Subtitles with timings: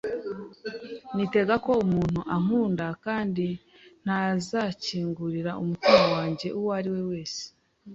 [1.15, 3.45] nitega ko umuntu ankunda, kandi
[4.03, 7.41] ntazakingurira umutima wanjye uwo ari we wese.